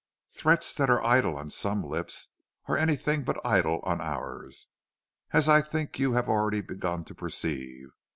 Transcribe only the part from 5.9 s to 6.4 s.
you have